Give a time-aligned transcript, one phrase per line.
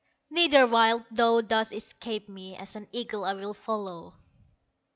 [0.31, 4.15] "Neither wilt thou thus escape me, As an eagle I will follow."